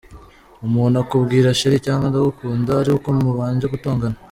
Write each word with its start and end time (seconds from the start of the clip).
umuntu 0.65 0.95
akubwira 1.03 1.57
cheri 1.59 1.77
cg 1.85 2.01
Ndagukunda 2.11 2.71
ari 2.81 2.89
uko 2.97 3.07
mubanje 3.19 3.65
gutongana. 3.73 4.17